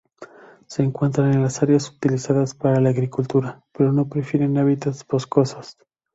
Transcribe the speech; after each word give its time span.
Se 0.65 0.81
encuentran 0.81 1.31
en 1.35 1.43
las 1.43 1.61
áreas 1.61 1.91
utilizadas 1.91 2.55
para 2.55 2.81
la 2.81 2.89
agricultura, 2.89 3.61
pero 3.71 3.93
prefieren 4.09 4.57
hábitats 4.57 5.05
boscosos. 5.05 5.77